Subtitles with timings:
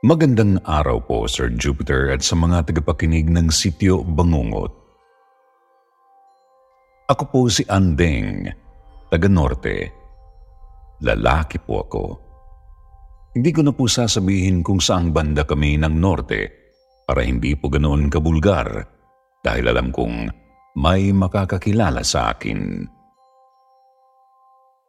[0.00, 4.72] Magandang araw po, Sir Jupiter, at sa mga tagapakinig ng Sityo Bangungot.
[7.04, 8.48] Ako po si Andeng,
[9.12, 9.92] taga Norte.
[11.04, 12.04] Lalaki po ako.
[13.36, 16.48] Hindi ko na po sasabihin kung saang banda kami ng Norte
[17.04, 18.72] para hindi po ganoon kabulgar
[19.44, 20.32] dahil alam kong
[20.80, 22.88] may makakakilala sa akin.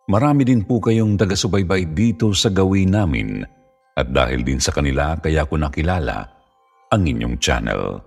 [0.07, 3.59] Marami din po kayong taga-subaybay dito sa gawin namin
[3.95, 6.27] at dahil din sa kanila kaya ko nakilala
[6.91, 7.99] ang inyong channel.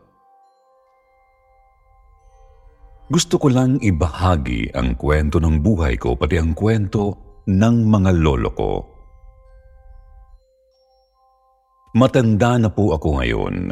[3.04, 8.50] Gusto ko lang ibahagi ang kwento ng buhay ko pati ang kwento ng mga lolo
[8.56, 8.72] ko.
[11.94, 13.70] Matanda na po ako ngayon.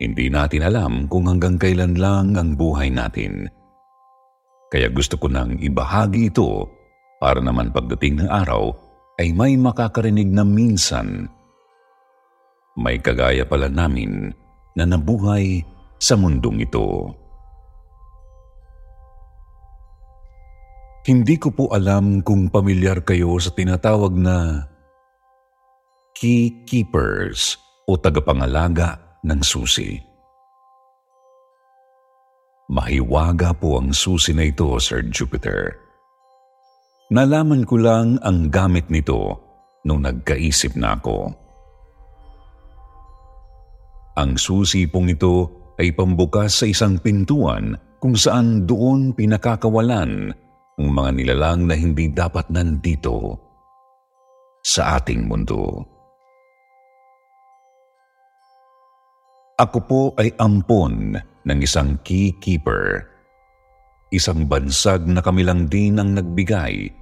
[0.00, 3.50] Hindi natin alam kung hanggang kailan lang ang buhay natin.
[4.72, 6.64] Kaya gusto ko nang ibahagi ito
[7.20, 8.72] para naman pagdating ng araw
[9.20, 11.28] ay may makakarinig na minsan
[12.78, 14.32] may kagaya pala namin
[14.72, 15.60] na nabuhay
[16.00, 17.12] sa mundong ito.
[21.02, 24.64] Hindi ko po alam kung pamilyar kayo sa tinatawag na
[26.14, 27.58] keykeepers
[27.90, 29.98] o tagapangalaga ng susi.
[32.70, 35.76] Mahiwaga po ang susi na ito, Sir Jupiter.
[37.12, 39.36] Nalaman ko lang ang gamit nito
[39.84, 41.28] nung nagkaisip na ako.
[44.16, 50.32] Ang susi pong ito ay pambukas sa isang pintuan kung saan doon pinakakawalan
[50.80, 53.36] ang mga nilalang na hindi dapat nandito
[54.64, 55.84] sa ating mundo.
[59.60, 63.04] Ako po ay ampon ng isang keykeeper.
[64.08, 67.01] Isang bansag na kami lang din ang nagbigay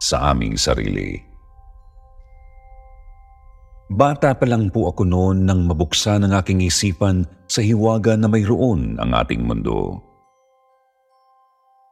[0.00, 1.20] sa aming sarili.
[3.90, 8.96] Bata pa lang po ako noon nang mabuksan ang aking isipan sa hiwaga na mayroon
[8.96, 9.98] ang ating mundo.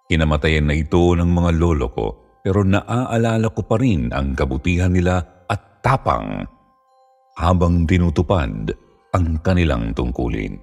[0.08, 2.06] Kinamatayan na ito ng mga lolo ko
[2.40, 5.20] pero naaalala ko pa rin ang kabutihan nila
[5.50, 6.46] at tapang
[7.36, 8.72] habang tinutupad
[9.12, 10.56] ang kanilang tungkulin.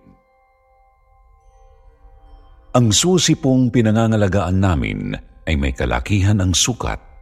[2.75, 7.14] Ang susi pong pinangangalagaan namin ay may kalakihan ang sukat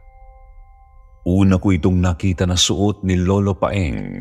[1.23, 4.19] Una ko itong nakita na suot ni Lolo Paeng.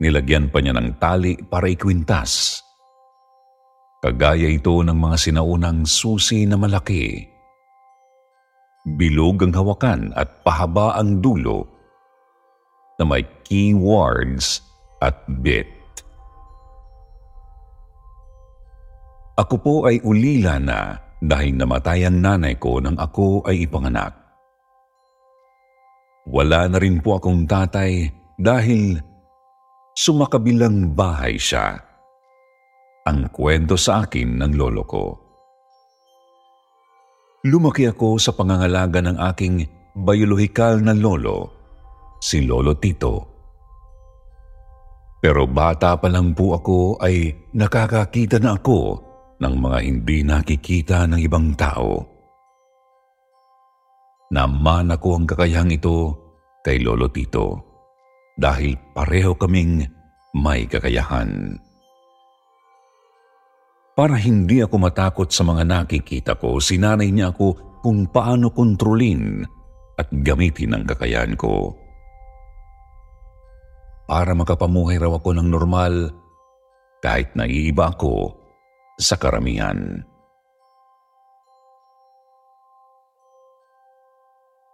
[0.00, 2.64] Nilagyan pa niya ng tali para ikwintas.
[4.00, 7.20] Kagaya ito ng mga sinaunang susi na malaki.
[8.96, 11.68] Bilog ang hawakan at pahaba ang dulo
[12.96, 14.64] na may keywords
[15.04, 15.68] at bit.
[19.36, 24.29] Ako po ay ulila na dahil namatay ang nanay ko nang ako ay ipanganak.
[26.28, 29.00] Wala na rin po akong tatay dahil
[29.96, 31.80] sumakabilang bahay siya.
[33.08, 35.04] Ang kwento sa akin ng lolo ko.
[37.48, 39.64] Lumaki ako sa pangangalaga ng aking
[39.96, 41.48] biyolohikal na lolo,
[42.20, 43.30] si Lolo Tito.
[45.24, 49.00] Pero bata pa lang po ako ay nakakakita na ako
[49.40, 52.09] ng mga hindi nakikita ng ibang tao.
[54.30, 56.14] Naman ako ang kakayahang ito
[56.62, 57.46] kay Lolo Tito
[58.38, 59.82] dahil pareho kaming
[60.38, 61.58] may kakayahan.
[63.98, 69.42] Para hindi ako matakot sa mga nakikita ko, sinanay niya ako kung paano kontrolin
[69.98, 71.74] at gamitin ang kakayahan ko.
[74.06, 76.08] Para makapamuhay raw ako ng normal
[77.02, 78.30] kahit naiiba ako
[78.94, 80.06] sa karamihan.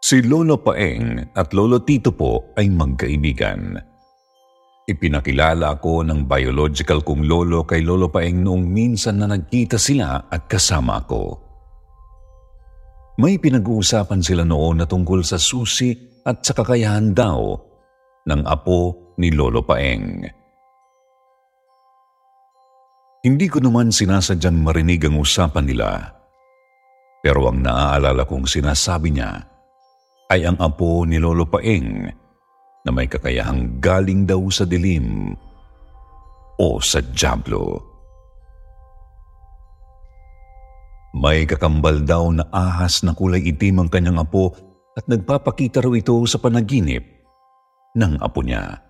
[0.06, 3.74] Si Lolo Paeng at Lolo Tito po ay magkaibigan.
[4.86, 10.46] Ipinakilala ako ng biological kong lolo kay Lolo Paeng noong minsan na nagkita sila at
[10.46, 11.34] kasama ko.
[13.18, 15.90] May pinag-uusapan sila noon na tungkol sa susi
[16.22, 17.58] at sa kakayahan daw
[18.30, 20.22] ng apo ni Lolo Paeng.
[23.26, 26.14] Hindi ko naman sinasadyang marinig ang usapan nila.
[27.26, 29.55] Pero ang naaalala kong sinasabi niya
[30.30, 32.10] ay ang apo ni Lolo Paeng
[32.86, 35.34] na may kakayahang galing daw sa dilim
[36.58, 37.82] o sa Diablo.
[41.16, 44.52] May kakambal daw na ahas na kulay itim ang kanyang apo
[44.96, 47.04] at nagpapakita raw ito sa panaginip
[47.96, 48.86] ng apo niya.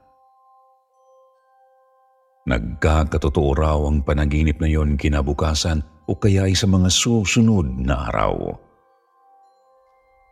[2.46, 8.65] Nagkakatotoo raw ang panaginip na yon kinabukasan o kaya ay sa mga susunod na araw.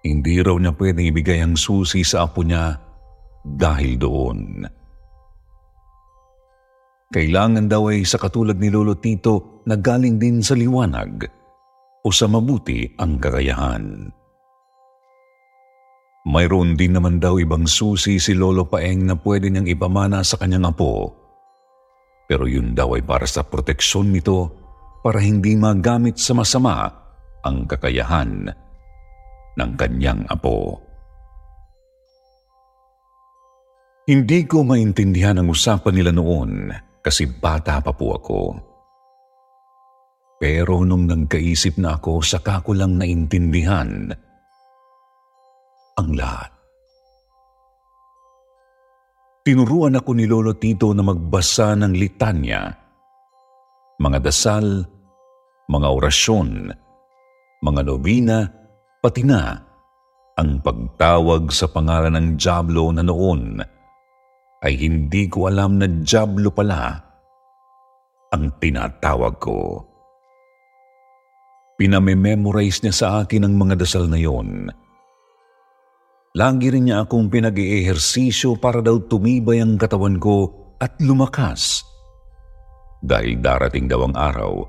[0.04, 2.76] Hindi raw niya pwedeng ibigay ang susi sa apo niya
[3.40, 4.68] dahil doon.
[7.08, 11.24] Kailangan daw ay sa katulad ni Lolo Tito na galing din sa liwanag
[12.04, 14.12] o sa mabuti ang kakayahan.
[16.28, 20.68] Mayroon din naman daw ibang susi si Lolo Paeng na pwede niyang ipamana sa kanyang
[20.72, 21.24] apo
[22.24, 24.48] pero yun daw ay para sa proteksyon nito
[25.04, 26.88] para hindi magamit sa masama
[27.44, 28.48] ang kakayahan
[29.54, 30.78] ng kanyang apo.
[34.04, 36.68] Hindi ko maintindihan ang usapan nila noon
[37.00, 38.40] kasi bata pa po ako.
[40.36, 44.12] Pero nung nagkaisip na ako, saka ko lang naintindihan
[45.94, 46.52] ang lahat.
[49.44, 52.72] Tinuruan ako ni Lolo Tito na magbasa ng litanya,
[54.00, 54.84] mga dasal,
[55.68, 56.72] mga orasyon,
[57.60, 58.38] mga nobina,
[59.04, 59.52] pati na
[60.40, 63.60] ang pagtawag sa pangalan ng Diablo na noon
[64.64, 66.96] ay hindi ko alam na Diablo pala
[68.32, 69.84] ang tinatawag ko.
[71.76, 74.72] Pinamememorize niya sa akin ang mga dasal na yon
[76.34, 81.84] Lagi rin niya akong pinag-eehersisyo para daw tumibay ang katawan ko at lumakas.
[83.04, 84.64] Dahil darating daw ang araw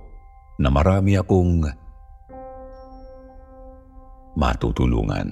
[0.62, 1.85] na marami akong
[4.36, 5.28] matutulungan.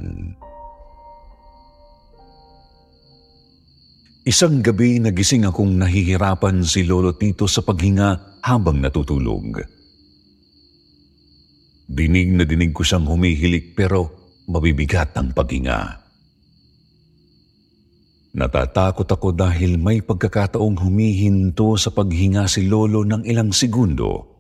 [4.24, 9.60] Isang gabi nagising akong nahihirapan si Lolo Tito sa paghinga habang natutulog.
[11.92, 14.16] Dinig na dinig ko siyang humihilik pero
[14.48, 16.00] mabibigat ang paghinga.
[18.34, 24.34] Natatakot ako dahil may pagkakataong humihinto sa paghinga si Lolo ng ilang segundo.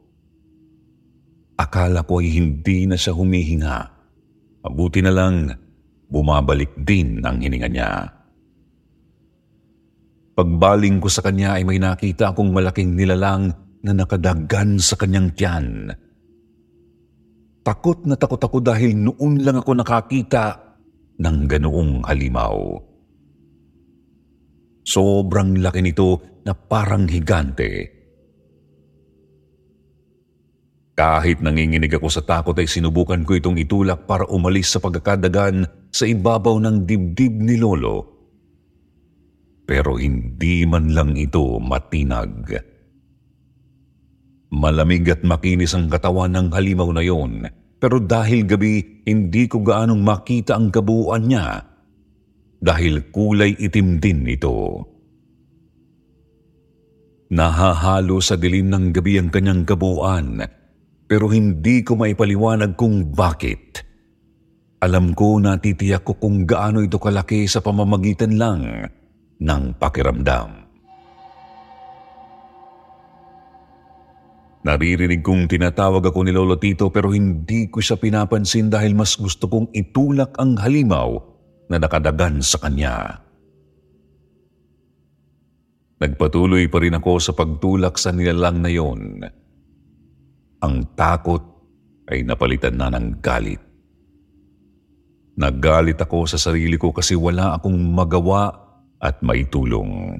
[1.59, 3.92] Akala ko ay hindi na siya humihinga.
[4.63, 5.51] Mabuti na lang
[6.07, 7.91] bumabalik din ang hininga niya.
[10.33, 15.93] Pagbaling ko sa kanya ay may nakita akong malaking nilalang na nakadagan sa kanyang tiyan.
[17.63, 20.57] Takot na takot ako dahil noon lang ako nakakita
[21.19, 22.55] ng ganoong halimaw.
[24.83, 28.02] Sobrang laki nito na parang higante.
[31.03, 36.07] Kahit nanginginig ako sa takot ay sinubukan ko itong itulak para umalis sa pagkakadagan sa
[36.07, 38.07] ibabaw ng dibdib ni Lolo.
[39.67, 42.55] Pero hindi man lang ito matinag.
[44.55, 47.51] Malamig at makinis ang katawan ng halimaw na yon,
[47.83, 51.67] pero dahil gabi hindi ko gaanong makita ang kabuuan niya
[52.63, 54.87] dahil kulay itim din ito.
[57.27, 60.62] Nahahalo sa dilim ng gabi ang kanyang kabuuan,
[61.13, 63.85] pero hindi ko maipaliwanag kung bakit.
[64.81, 68.89] Alam ko na titiyak ko kung gaano ito kalaki sa pamamagitan lang
[69.37, 70.65] ng pakiramdam.
[74.65, 79.45] Naririnig kong tinatawag ako ni Lolo Tito pero hindi ko siya pinapansin dahil mas gusto
[79.45, 81.13] kong itulak ang halimaw
[81.69, 83.21] na nakadagan sa kanya.
[86.01, 89.42] Nagpatuloy pa rin ako sa pagtulak sa nilalang na yon.
[90.63, 91.43] Ang takot
[92.07, 93.59] ay napalitan na ng galit.
[95.35, 98.53] Nagalit ako sa sarili ko kasi wala akong magawa
[99.03, 100.15] at may tulong.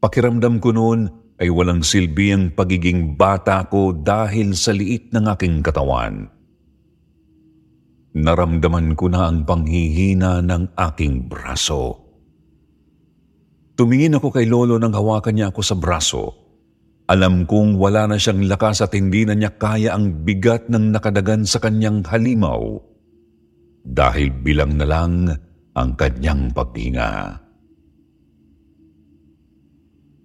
[0.00, 1.00] Pakiramdam ko noon
[1.36, 6.30] ay walang silbi ang pagiging bata ko dahil sa liit ng aking katawan.
[8.12, 11.98] Naramdaman ko na ang panghihina ng aking braso.
[13.72, 16.41] Tumingin ako kay Lolo nang hawakan niya ako sa braso.
[17.12, 21.44] Alam kong wala na siyang lakas at hindi na niya kaya ang bigat ng nakadagan
[21.44, 22.80] sa kanyang halimaw
[23.84, 25.28] dahil bilang na lang
[25.76, 27.36] ang kanyang paghinga.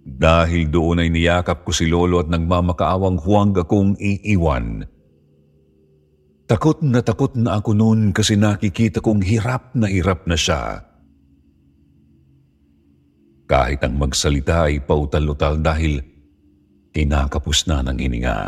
[0.08, 4.88] Dahil doon ay niyakap ko si Lolo at nagmamakaawang huwag akong iiwan
[6.48, 10.80] Takot na takot na ako noon kasi nakikita kong hirap na hirap na siya.
[13.44, 16.00] Kahit ang magsalita ay pautal-utal dahil
[16.98, 18.38] kinakapos na ng hininga.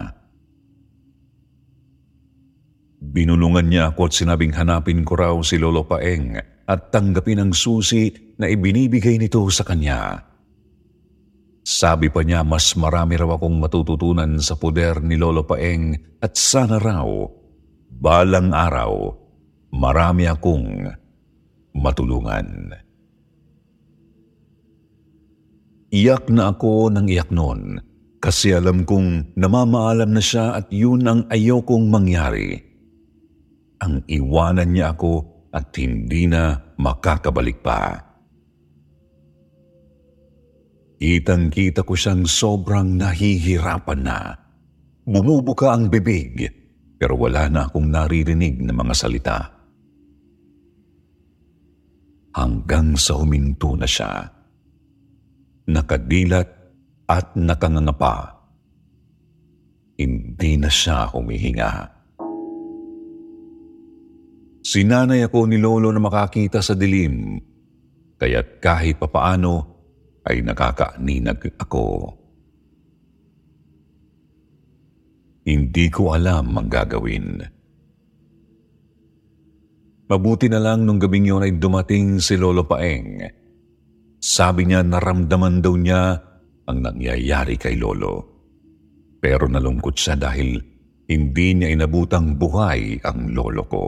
[2.98, 6.34] Binulungan niya ako at sinabing hanapin ko raw si Lolo Paeng
[6.66, 8.10] at tanggapin ang susi
[8.42, 10.26] na ibinibigay nito sa kanya.
[11.62, 16.82] Sabi pa niya mas marami raw akong matututunan sa puder ni Lolo Paeng at sana
[16.82, 17.06] raw,
[17.86, 19.14] balang araw,
[19.70, 20.90] marami akong
[21.78, 22.74] matulungan.
[25.90, 27.89] Iyak na ako ng iyak noon
[28.20, 32.60] kasi alam kong namamaalam na siya at yun ang ayokong mangyari.
[33.80, 35.24] Ang iwanan niya ako
[35.56, 37.96] at hindi na makakabalik pa.
[41.00, 44.36] Kitang-kita ko siyang sobrang nahihirapan na.
[45.08, 46.44] Bumubuka ang bibig
[47.00, 49.38] pero wala na akong naririnig na mga salita.
[52.36, 54.28] Hanggang sa huminto na siya
[55.70, 56.59] nakadilat
[57.10, 58.38] at nakangangapa.
[59.98, 61.98] Hindi na siya humihinga.
[64.62, 67.42] Sinanay ako ni Lolo na makakita sa dilim,
[68.14, 69.66] kaya't kahit papaano
[70.22, 72.14] ay nakakaaninag ako.
[75.50, 77.42] Hindi ko alam ang gagawin.
[80.06, 83.40] Mabuti na lang nung gabing yun ay dumating si Lolo Paeng
[84.20, 86.20] sabi niya naramdaman daw niya
[86.70, 88.30] ang nangyayari kay Lolo.
[89.20, 90.56] Pero nalungkot siya dahil
[91.10, 93.86] hindi niya inabutang buhay ang lolo ko.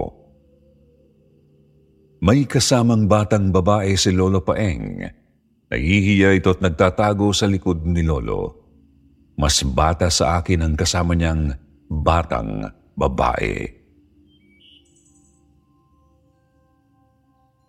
[2.23, 5.03] May kasamang batang babae si Lolo Paeng.
[5.71, 8.63] Nahihiya ito at nagtatago sa likod ni Lolo.
[9.39, 11.51] Mas bata sa akin ang kasama niyang
[11.89, 13.67] batang babae.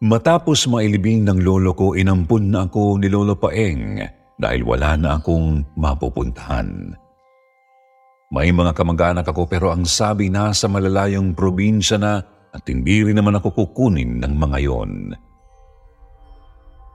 [0.03, 4.03] Matapos mailibing ng lolo ko, inampun na ako ni Lolo Paeng
[4.37, 6.97] dahil wala na akong mapupuntahan.
[8.33, 12.17] May mga kamag-anak ako pero ang sabi na sa malalayong probinsya na
[12.53, 14.91] at hindi rin naman ako kukunin ng mga yon.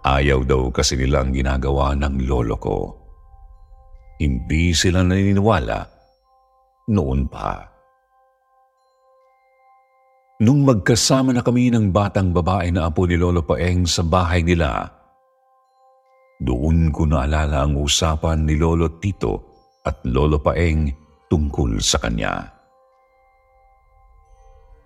[0.03, 2.79] Ayaw daw kasi nila ang ginagawa ng lolo ko.
[4.19, 5.79] Hindi sila naniniwala
[6.91, 7.79] noon pa.
[10.39, 14.87] Nung magkasama na kami ng batang babae na apo ni Lolo Paeng sa bahay nila,
[16.39, 19.35] doon ko naalala ang usapan ni Lolo Tito
[19.83, 20.87] at Lolo Paeng
[21.27, 22.55] tungkol sa kanya.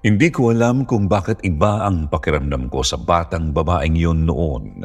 [0.03, 4.83] Hindi ko alam kung bakit iba ang pakiramdam ko sa batang babaeng yon noon.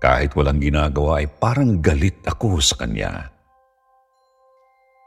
[0.00, 3.28] Kahit walang ginagawa ay parang galit ako sa kanya.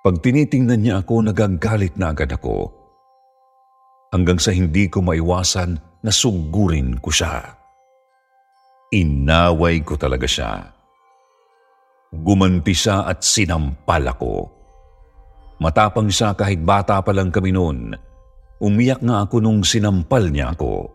[0.05, 2.69] Pag tinitingnan niya ako, nagagalit na agad ako
[4.13, 7.56] hanggang sa hindi ko maiwasan na sugurin ko siya.
[8.87, 10.63] Inaway ko talaga siya.
[12.07, 14.33] Gumanti siya at sinampal ako.
[15.59, 17.91] Matapang siya kahit bata pa lang kami noon.
[18.63, 20.87] Umiyak nga ako nung sinampal niya ako.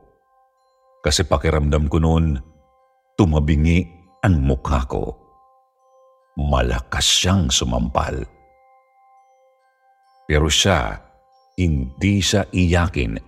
[1.05, 2.41] Kasi pakiramdam ko noon,
[3.19, 3.85] tumabingi
[4.25, 5.13] ang mukha ko.
[6.41, 8.25] Malakas siyang sumampal.
[10.25, 10.97] Pero siya,
[11.61, 13.21] hindi siya iyakin.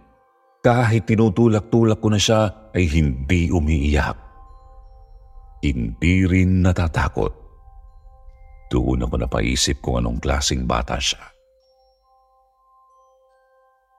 [0.64, 4.24] Kahit tinutulak-tulak ko na siya ay hindi umiiyak.
[5.64, 7.33] Hindi rin natatakot.
[8.68, 11.25] Doon ako napaisip kung anong klasing bata siya.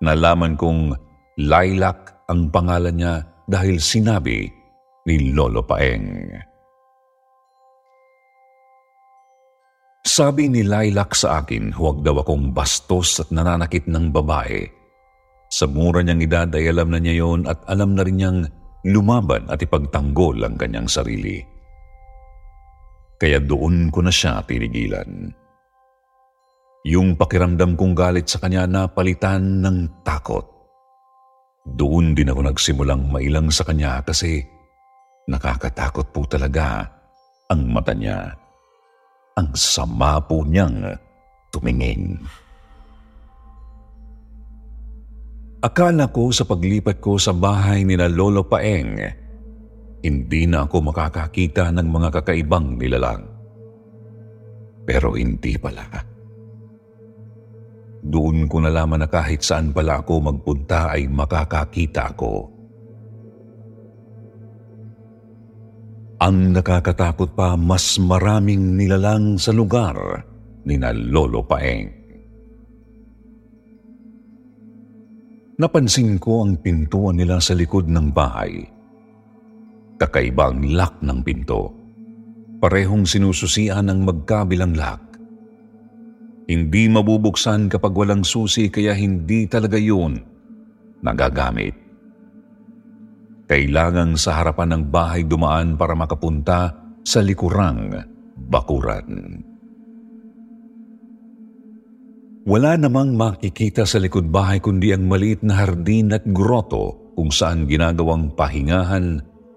[0.05, 0.93] Nalaman kong
[1.41, 3.13] Lilac ang pangalan niya
[3.49, 4.45] dahil sinabi
[5.09, 6.37] ni Lolo Paeng.
[10.05, 14.69] Sabi ni Lilac sa akin, huwag daw akong bastos at nananakit ng babae.
[15.49, 18.39] Sa mura niyang edad ay alam na niya yon at alam na rin niyang
[18.85, 21.54] lumaban at ipagtanggol ang kanyang sarili.
[23.15, 25.31] Kaya doon ko na siya pinigilan.
[26.85, 30.45] Yung pakiramdam kong galit sa kanya na palitan ng takot.
[31.65, 34.45] Doon din ako nagsimulang mailang sa kanya kasi
[35.25, 36.85] nakakatakot po talaga
[37.49, 38.37] ang mata niya.
[39.35, 40.93] Ang sama po niyang
[41.49, 42.21] tumingin.
[45.65, 49.01] Akala ko sa paglipat ko sa bahay ni na Lolo Paeng,
[50.05, 53.25] hindi na ako makakakita ng mga kakaibang nilalang.
[54.85, 55.89] Pero hindi pala.
[58.05, 62.55] Doon ko nalaman na kahit saan pala ako magpunta ay makakakita ako
[66.15, 70.23] Ang nakakatakot pa, mas maraming nilalang sa lugar
[70.63, 71.91] ni na Lolo Paeng.
[75.59, 78.74] Napansin ko ang pintuan nila sa likod ng bahay.
[79.95, 81.71] Kakaibang lock ng pinto.
[82.59, 85.01] Parehong sinususian ng magkabilang lock.
[86.45, 90.21] hindi mabubuksan kapag walang susi kaya hindi talaga yun
[91.01, 91.73] nagagamit.
[93.45, 96.73] Kailangang sa harapan ng bahay dumaan para makapunta
[97.05, 97.93] sa likurang
[98.49, 99.41] bakuran.
[102.45, 107.65] Wala namang makikita sa likod bahay kundi ang maliit na hardin at groto kung saan
[107.65, 109.17] ginagawang pahingahan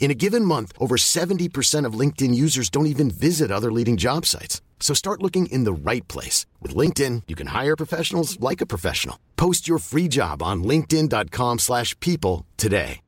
[0.00, 4.24] In a given month, over 70% of LinkedIn users don't even visit other leading job
[4.24, 4.62] sites.
[4.80, 6.46] So start looking in the right place.
[6.62, 9.18] With LinkedIn, you can hire professionals like a professional.
[9.36, 13.00] Post your free job on linkedin.com slash people today.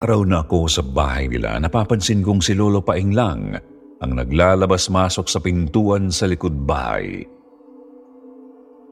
[0.00, 3.52] araw na ako sa bahay nila, napapansin kong si Lolo Paing lang
[4.00, 7.20] ang naglalabas-masok sa pintuan sa likod bahay.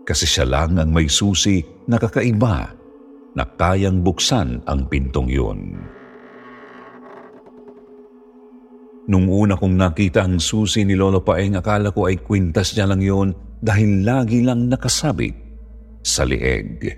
[0.05, 2.77] Kasi siya lang ang may susi na kakaiba
[3.39, 5.79] na kayang buksan ang pintong yun.
[9.09, 13.01] Nung una kong nakita ang susi ni Lolo Paeng, akala ko ay kwintas niya lang
[13.01, 13.29] yon
[13.63, 15.33] dahil lagi lang nakasabit
[16.05, 16.93] sa lieg.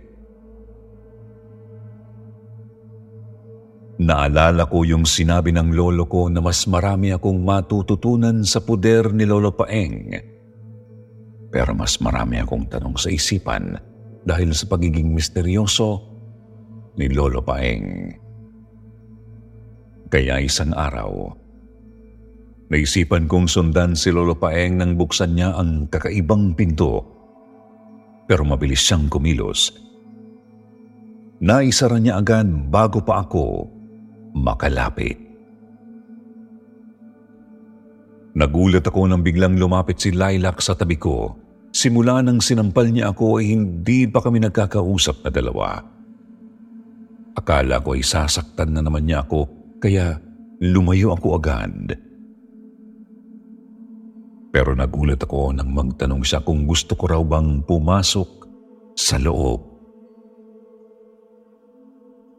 [4.00, 9.28] Naalala ko yung sinabi ng lolo ko na mas marami akong matututunan sa puder ni
[9.28, 10.16] Lolo Paeng.
[11.52, 13.76] Pero mas marami akong tanong sa isipan
[14.24, 16.09] dahil sa pagiging misteryoso
[16.98, 18.10] ni Lolo Paeng.
[20.10, 21.30] Kaya isang araw,
[22.72, 27.06] naisipan kong sundan si Lolo Paeng nang buksan niya ang kakaibang pinto.
[28.26, 29.70] Pero mabilis siyang kumilos.
[31.40, 33.66] Naisara niya agad bago pa ako
[34.34, 35.18] makalapit.
[38.30, 41.34] Nagulat ako nang biglang lumapit si Lilac sa tabi ko.
[41.74, 45.82] Simula nang sinampal niya ako ay hindi pa kami nagkakausap na dalawa.
[47.38, 49.46] Akala ko ay sasaktan na naman niya ako
[49.78, 50.18] kaya
[50.60, 51.96] lumayo ako agad.
[54.50, 58.30] Pero nagulat ako nang magtanong siya kung gusto ko raw bang pumasok
[58.98, 59.70] sa loob.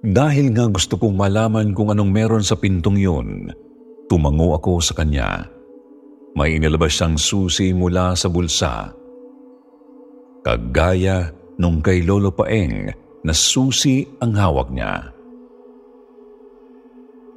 [0.02, 3.48] Dahil nga gusto kong malaman kung anong meron sa pintong yun,
[4.12, 5.46] tumango ako sa kanya.
[6.36, 8.92] May inilabas siyang susi mula sa bulsa.
[10.42, 11.30] Kagaya
[11.62, 15.14] nung kay Lolo Paeng na susi ang hawak niya.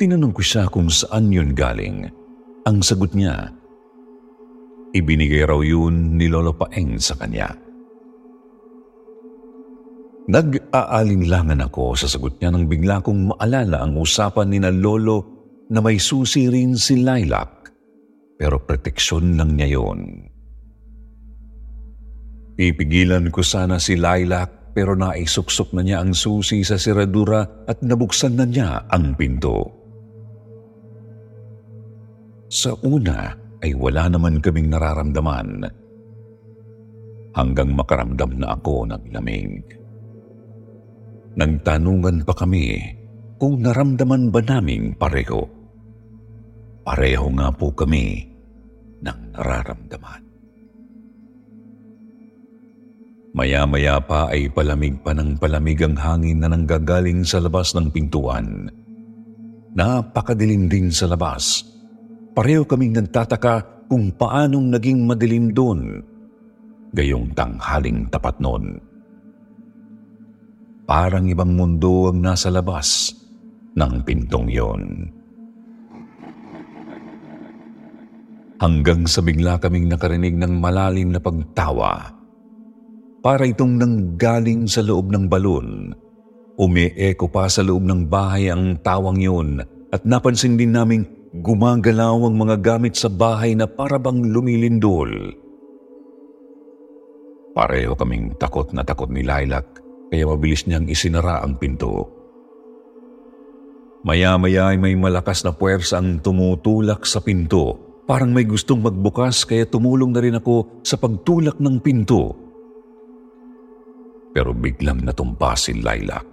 [0.00, 2.08] Tinanong ko siya kung saan yun galing.
[2.64, 3.52] Ang sagot niya,
[4.96, 7.52] ibinigay raw yun ni Lolo Paeng sa kanya.
[10.24, 15.34] Nag-aalinlangan ako sa sagot niya nang bigla kong maalala ang usapan ni na Lolo
[15.68, 17.68] na may susi rin si Lilac,
[18.40, 20.32] pero proteksyon lang niya yon.
[22.56, 28.34] Pipigilan ko sana si Lilac pero naisuksok na niya ang susi sa siradura at nabuksan
[28.34, 29.70] na niya ang pinto.
[32.50, 33.30] Sa una
[33.62, 35.64] ay wala naman kaming nararamdaman
[37.38, 39.62] hanggang makaramdam na ako ng lamig.
[41.34, 42.78] Nagtanungan pa kami
[43.38, 45.42] kung naramdaman ba naming pareho.
[46.86, 48.22] Pareho nga po kami
[49.02, 50.33] ng nararamdaman.
[53.34, 58.70] Maya-maya pa ay palamig pa ng palamig ang hangin na nanggagaling sa labas ng pintuan.
[59.74, 61.66] Napakadilim din sa labas.
[62.30, 65.98] Pareho kaming nagtataka kung paanong naging madilim doon.
[66.94, 68.78] Gayong tanghaling tapat noon.
[70.86, 73.10] Parang ibang mundo ang nasa labas
[73.74, 75.10] ng pintong yon.
[78.62, 82.13] Hanggang sa bigla kaming nakarinig ng malalim na pagtawa.
[83.24, 85.96] Para itong nanggaling sa loob ng balon.
[86.60, 91.08] Umi-echo pa sa loob ng bahay ang tawang yun at napansin din naming
[91.40, 95.08] gumagalaw ang mga gamit sa bahay na parabang lumilindol.
[97.56, 99.80] Pareho kaming takot na takot ni Lilac
[100.12, 102.04] kaya mabilis niyang isinara ang pinto.
[104.04, 107.96] Maya-maya ay may malakas na puwersa ang tumutulak sa pinto.
[108.04, 112.43] Parang may gustong magbukas kaya tumulong na rin ako sa pagtulak ng pinto.
[114.34, 116.26] Pero biglang natumpa si Lilac.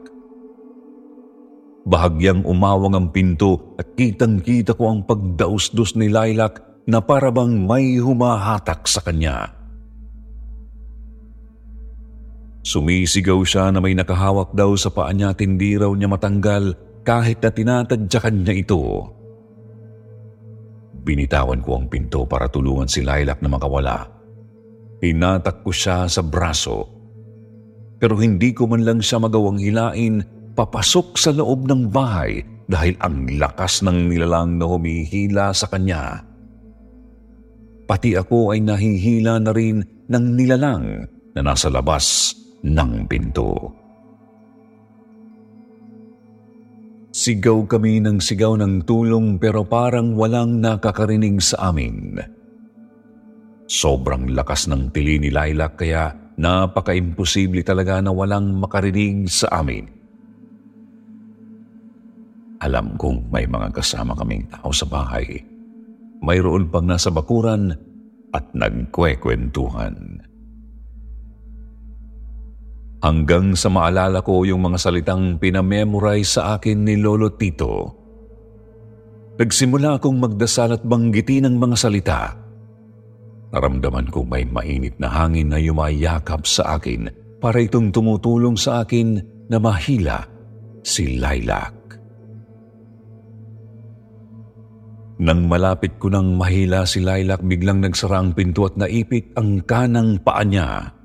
[1.85, 8.89] Bahagyang umawang ang pinto at kitang-kita ko ang pagdausdos ni Lilac na parabang may humahatak
[8.89, 9.53] sa kanya.
[12.61, 17.41] Sumisigaw siya na may nakahawak daw sa paa niya at hindi raw niya matanggal kahit
[17.41, 18.81] na tinatadyakan niya ito.
[21.01, 24.05] Binitawan ko ang pinto para tulungan si Lilac na makawala.
[25.01, 27.00] Hinatak ko siya sa braso.
[28.01, 30.25] Pero hindi ko man lang siya magawang hilain
[30.57, 36.25] papasok sa loob ng bahay dahil ang lakas ng nilalang na humihila sa kanya.
[37.85, 41.05] Pati ako ay nahihila na rin ng nilalang
[41.37, 42.33] na nasa labas
[42.65, 43.77] ng pinto.
[47.11, 52.15] Sigaw kami ng sigaw ng tulong pero parang walang nakakarinig sa amin.
[53.67, 59.86] Sobrang lakas ng tili ni Lilac kaya napaka-imposible talaga na walang makarinig sa amin.
[62.62, 65.38] Alam kong may mga kasama kaming tao sa bahay.
[66.21, 67.73] Mayroon pang nasa bakuran
[68.34, 70.25] at nagkwekwentuhan.
[73.01, 77.97] Hanggang sa maalala ko yung mga salitang pinamemorize sa akin ni Lolo Tito.
[79.41, 82.40] Nagsimula akong magdasal at banggitin ng mga salita.
[83.51, 87.11] Naramdaman ko may mainit na hangin na yumayakap sa akin
[87.43, 89.19] para itong tumutulong sa akin
[89.51, 90.23] na mahila
[90.87, 91.75] si Lilac.
[95.21, 100.17] Nang malapit ko nang mahila si Lilac, biglang nagsara ang pinto at naipit ang kanang
[100.17, 100.97] paa niya.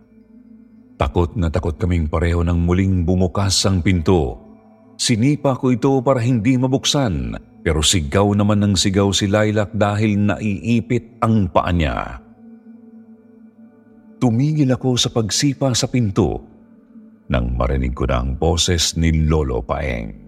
[0.97, 4.41] Takot na takot kaming pareho nang muling bumukas ang pinto.
[4.97, 11.21] Sinipa ko ito para hindi mabuksan, pero sigaw naman ng sigaw si Lilac dahil naiipit
[11.21, 12.26] ang paa niya.
[14.17, 16.41] Tumigil ako sa pagsipa sa pinto
[17.27, 20.25] nang marinig ko na ang boses ni Lolo Paeng.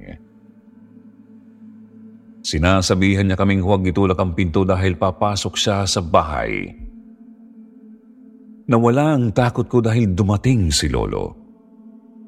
[2.43, 6.69] Sinasabihan niya kaming huwag itulak ang pinto dahil papasok siya sa bahay.
[8.69, 11.33] Nawala ang takot ko dahil dumating si Lolo.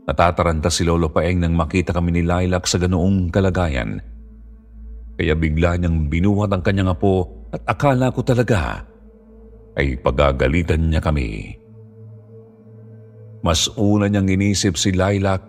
[0.08, 4.00] Natataranta si Lolo Paeng nang makita kami ni Lilac sa ganoong kalagayan.
[5.20, 8.89] Kaya bigla niyang binuhat ang kanyang apo at akala ko talaga
[9.78, 11.54] ay pagagalitan niya kami.
[13.40, 15.40] Mas una niyang inisip si Lilac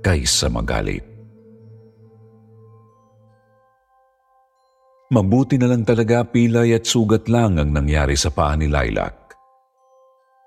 [0.00, 1.04] kaysa magalit.
[5.12, 9.36] Mabuti na lang talaga pilay at sugat lang ang nangyari sa paa ni Lilac.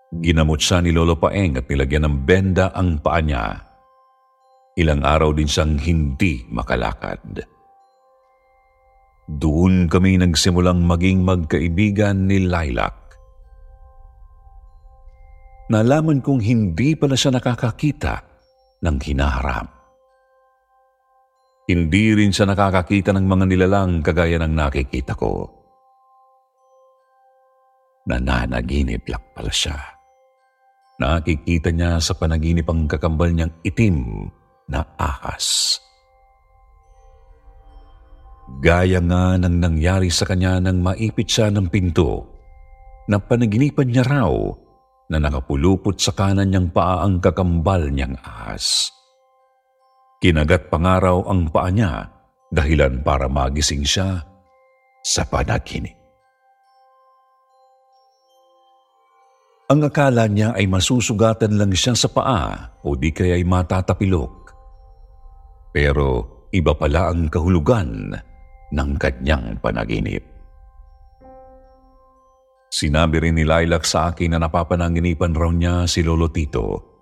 [0.09, 3.61] Ginamot siya ni Lolo Paeng at nilagyan ng benda ang paa niya.
[4.73, 7.54] Ilang araw din siyang hindi makalakad.
[9.35, 12.95] Doon kami nagsimulang maging magkaibigan ni Lilac.
[15.67, 18.21] Nalaman kong hindi pala siya nakakakita
[18.85, 19.67] ng hinaharap.
[21.65, 25.49] Hindi rin siya nakakakita ng mga nilalang kagaya ng nakikita ko.
[28.05, 29.73] Nananaginip lang pala siya.
[31.01, 34.29] Nakikita niya sa panaginip ang kakambal niyang itim
[34.69, 35.81] na ahas.
[38.45, 42.29] Gaya nga ng nangyari sa kanya nang maipit siya ng pinto,
[43.09, 44.33] na panaginipan niya raw
[45.09, 48.89] na nakapulupot sa kanan niyang paa ang kakambal niyang ahas.
[50.21, 52.09] Kinagat pangaraw ang paa niya
[52.49, 54.25] dahilan para magising siya
[55.05, 55.93] sa panaginip.
[59.65, 64.53] Ang akala niya ay masusugatan lang siya sa paa o di kaya ay matatapilok.
[65.73, 66.09] Pero
[66.53, 68.13] iba pala ang kahulugan
[68.73, 70.23] ng kanyang panaginip.
[72.75, 76.95] Sinabi rin ni Lilac sa akin na napapananginipan raw niya si Lolo Tito.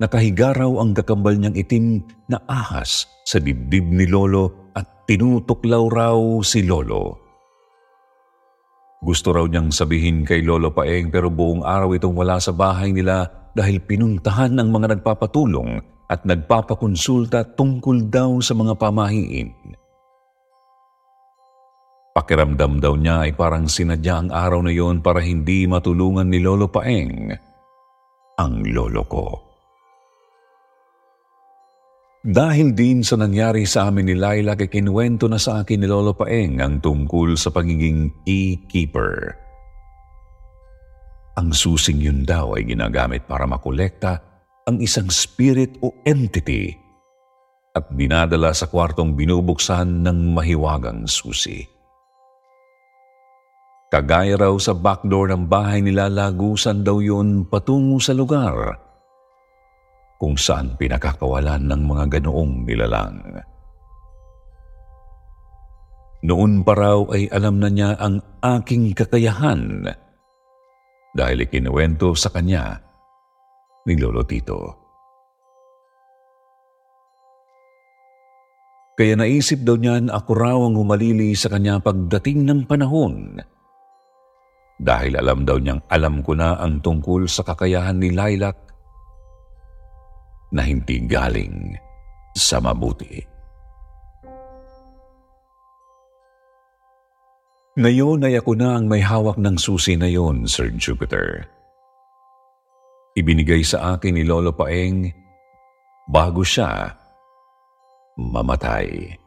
[0.00, 6.16] Nakahiga raw ang kakambal niyang itim na ahas sa dibdib ni Lolo at tinutuklaw raw
[6.44, 7.16] si Lolo.
[9.00, 13.28] Gusto raw niyang sabihin kay Lolo Paeng pero buong araw itong wala sa bahay nila
[13.56, 15.80] dahil pinuntahan ng mga nagpapatulong
[16.12, 19.79] at nagpapakonsulta tungkol daw sa mga pamahiin.
[22.10, 26.66] Pakiramdam daw niya ay parang sinadya ang araw na yon para hindi matulungan ni Lolo
[26.66, 27.30] Paeng
[28.40, 29.26] ang lolo ko.
[32.20, 36.12] Dahil din sa nangyari sa amin ni Laila kay kinuwento na sa akin ni Lolo
[36.12, 39.36] Paeng ang tungkol sa pagiging key-keeper.
[41.40, 44.20] Ang susing yun daw ay ginagamit para makolekta
[44.68, 46.76] ang isang spirit o entity
[47.72, 51.79] at dinadala sa kwartong binubuksan ng mahiwagang susi.
[53.90, 58.78] Kagaya raw sa backdoor ng bahay nila lagusan daw yun patungo sa lugar
[60.20, 63.18] kung saan pinakakawalan ng mga ganoong nilalang.
[66.22, 69.88] Noon pa raw ay alam na niya ang aking kakayahan
[71.16, 72.78] dahil ikinuwento sa kanya
[73.88, 74.78] ni Lolo Tito.
[78.94, 83.40] Kaya naisip daw niyan ako raw ang humalili sa kanya pagdating ng panahon.
[84.80, 88.56] Dahil alam daw niyang alam ko na ang tungkol sa kakayahan ni Lilac
[90.56, 91.76] na hindi galing
[92.32, 93.20] sa mabuti.
[97.76, 101.44] Ngayon ay ako na ang may hawak ng susi na yon, Sir Jupiter.
[103.14, 105.12] Ibinigay sa akin ni Lolo Paeng
[106.08, 106.96] bago siya
[108.16, 109.19] mamatay.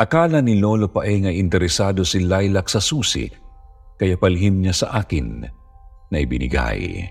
[0.00, 3.28] Akala ni Lolo Paeng ay interesado si Lilac sa susi,
[4.00, 5.44] kaya palhim niya sa akin
[6.08, 7.04] na ibinigay.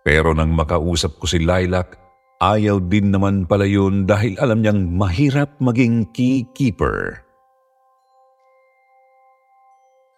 [0.00, 2.00] Pero nang makausap ko si Lilac,
[2.40, 7.20] ayaw din naman pala yun dahil alam niyang mahirap maging keykeeper.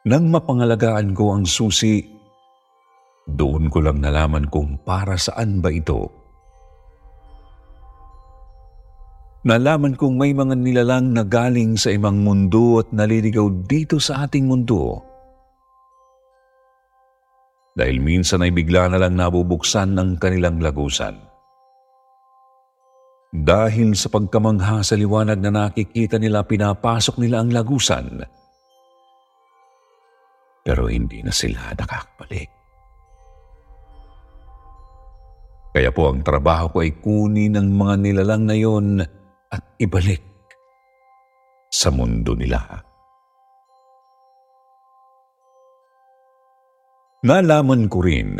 [0.06, 1.98] Nang mapangalagaan ko ang susi,
[3.26, 6.23] doon ko lang nalaman kung para saan ba ito.
[9.44, 14.48] Nalaman kong may mga nilalang na galing sa ibang mundo at naliligaw dito sa ating
[14.48, 15.04] mundo.
[17.76, 21.20] Dahil minsan ay bigla na lang nabubuksan ng kanilang lagusan.
[23.36, 28.24] Dahil sa pagkamangha sa liwanag na nakikita nila, pinapasok nila ang lagusan.
[30.64, 32.48] Pero hindi na sila nakakabalik.
[35.74, 39.04] Kaya po ang trabaho ko ay kunin ang mga nilalang na yon
[39.54, 40.22] at ibalik
[41.70, 42.58] sa mundo nila.
[47.24, 48.36] Nalaman ko rin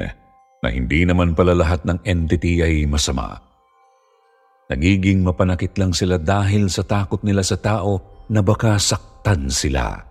[0.61, 3.40] na hindi naman pala lahat ng entity ay masama.
[4.68, 10.05] Nagiging mapanakit lang sila dahil sa takot nila sa tao na baka saktan sila.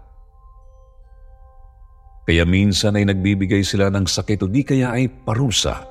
[2.23, 5.85] Kaya minsan ay nagbibigay sila ng sakit o di kaya ay parusa.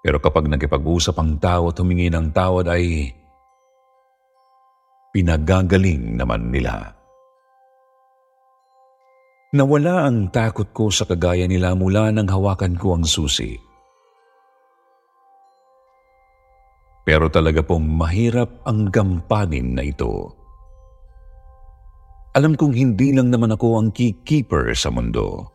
[0.00, 3.14] Pero kapag nagkipag-usap ang tao at humingi ng tawad ay
[5.10, 6.94] pinagagaling naman nila.
[9.50, 13.58] Nawala ang takot ko sa kagaya nila mula nang hawakan ko ang susi.
[17.02, 20.30] Pero talaga pong mahirap ang gampanin na ito.
[22.38, 25.50] Alam kong hindi lang naman ako ang keykeeper sa mundo.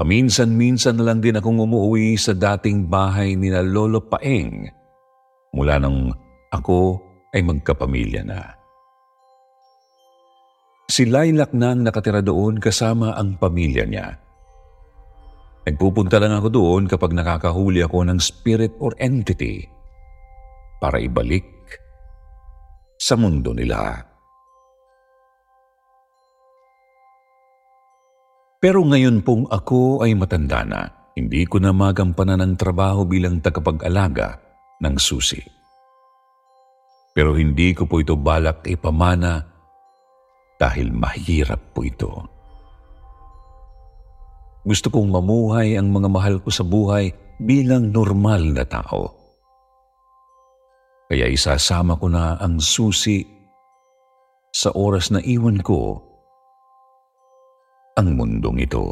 [0.00, 4.64] Paminsan-minsan na lang din akong umuwi sa dating bahay ni na Lolo Paeng
[5.52, 6.08] mula nang
[6.48, 8.40] ako ay magkapamilya na.
[10.90, 14.18] Si Lilac na ang nakatira doon kasama ang pamilya niya.
[15.62, 19.70] Nagpupunta lang ako doon kapag nakakahuli ako ng spirit or entity
[20.82, 21.46] para ibalik
[22.98, 24.02] sa mundo nila.
[28.60, 30.82] Pero ngayon pong ako ay matanda na,
[31.14, 34.36] hindi ko na magampanan ng trabaho bilang tagapag-alaga
[34.82, 35.59] ng susi.
[37.10, 39.42] Pero hindi ko po ito balak ipamana
[40.60, 42.12] dahil mahirap po ito.
[44.60, 49.16] Gusto kong mamuhay ang mga mahal ko sa buhay bilang normal na tao.
[51.10, 53.24] Kaya isasama ko na ang susi
[54.52, 55.98] sa oras na iwan ko
[57.98, 58.84] ang mundong ito.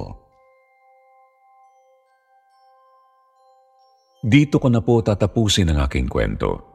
[4.18, 6.67] Dito ko na po tatapusin ang aking kwento.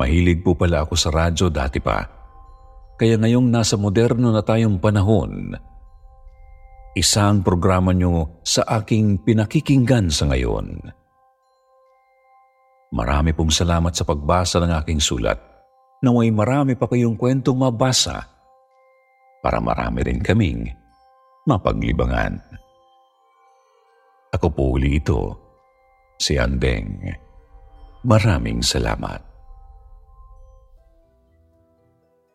[0.00, 2.00] Mahilig po pala ako sa radyo dati pa.
[2.96, 5.52] Kaya ngayong nasa moderno na tayong panahon,
[6.96, 10.80] isang programa nyo sa aking pinakikinggan sa ngayon.
[12.92, 15.40] Marami pong salamat sa pagbasa ng aking sulat.
[16.04, 18.20] Naway marami pa kayong kwentong mabasa
[19.40, 20.68] para marami rin kaming
[21.48, 22.36] mapaglibangan.
[24.32, 25.36] Ako po uli ito,
[26.20, 27.16] si Andeng.
[28.04, 29.31] Maraming salamat.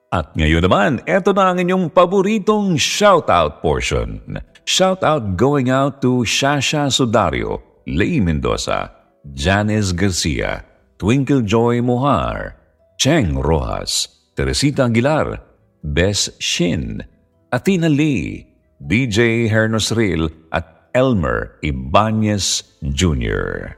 [0.07, 4.23] At ngayon naman, eto na ang inyong paboritong shoutout portion.
[4.63, 8.87] Shoutout going out to Shasha Sudario, Lei Mendoza,
[9.35, 10.63] Janice Garcia,
[10.95, 12.55] Twinkle Joy Mohar,
[12.95, 15.43] Cheng Rojas, Teresita Aguilar,
[15.83, 17.03] Bess Shin,
[17.51, 18.47] Athena Lee,
[18.79, 23.75] DJ Hernosril at Elmer Ibanez Jr.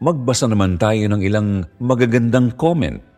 [0.00, 3.17] Magbasa naman tayo ng ilang magagandang comment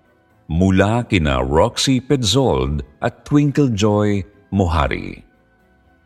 [0.50, 5.22] mula kina Roxy Pedzold at Twinkle Joy Mohari.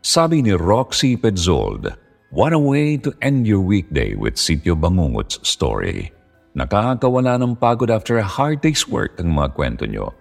[0.04, 1.96] Sabi ni Roxy Pedzold,
[2.28, 6.12] What a way to end your weekday with Sitio Bangungut's story.
[6.52, 10.12] Nakakawala ng pagod after a hard day's work ang mga kwento nyo.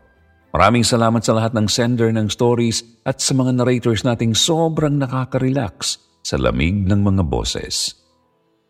[0.55, 5.99] Maraming salamat sa lahat ng sender ng stories at sa mga narrators nating sobrang nakaka-relax
[6.23, 7.97] sa lamig ng mga boses.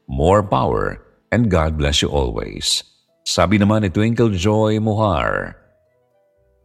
[0.09, 0.97] More power
[1.29, 2.81] and God bless you always.
[3.23, 5.55] Sabi naman ni Twinkle Joy Muhar.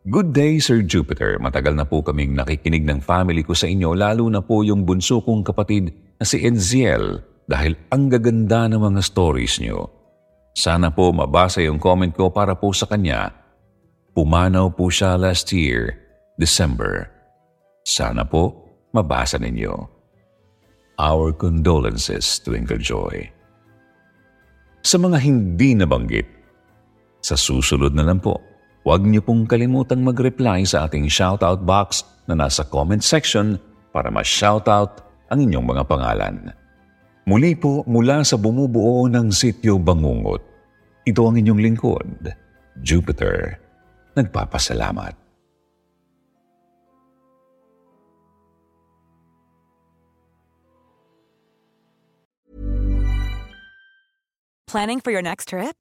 [0.09, 1.39] Good day, Sir Jupiter.
[1.39, 5.23] Matagal na po kaming nakikinig ng family ko sa inyo, lalo na po yung bunso
[5.23, 9.91] kong kapatid na si Enziel dahil ang gaganda ng mga stories niyo.
[10.57, 13.39] Sana po mabasa yung comment ko para po sa kanya
[14.19, 15.95] Pumanaw po siya last year,
[16.43, 17.07] December.
[17.87, 19.71] Sana po mabasa ninyo.
[20.99, 23.31] Our condolences, Twinkle Joy.
[24.83, 26.27] Sa mga hindi nabanggit,
[27.29, 28.41] sa susunod na lang po,
[28.89, 33.61] huwag niyo pong kalimutang mag-reply sa ating shoutout box na nasa comment section
[33.93, 36.37] para ma-shoutout ang inyong mga pangalan.
[37.29, 40.41] Muli po mula sa bumubuo ng Sityo Bangungot,
[41.05, 42.33] ito ang inyong lingkod,
[42.81, 43.61] Jupiter
[44.17, 45.15] nagpapasalamat.
[54.69, 55.81] Planning for your next trip?